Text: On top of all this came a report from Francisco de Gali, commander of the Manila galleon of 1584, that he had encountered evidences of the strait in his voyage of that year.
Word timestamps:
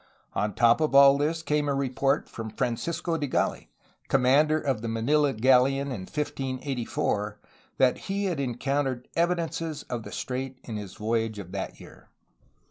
On 0.33 0.55
top 0.55 0.81
of 0.81 0.95
all 0.95 1.15
this 1.15 1.43
came 1.43 1.69
a 1.69 1.75
report 1.75 2.27
from 2.27 2.49
Francisco 2.49 3.19
de 3.19 3.27
Gali, 3.27 3.67
commander 4.07 4.59
of 4.59 4.81
the 4.81 4.87
Manila 4.87 5.31
galleon 5.31 5.89
of 5.91 6.09
1584, 6.09 7.37
that 7.77 7.97
he 8.09 8.25
had 8.25 8.39
encountered 8.39 9.07
evidences 9.15 9.83
of 9.91 10.01
the 10.01 10.11
strait 10.11 10.57
in 10.63 10.75
his 10.75 10.95
voyage 10.95 11.37
of 11.37 11.51
that 11.51 11.79
year. 11.79 12.09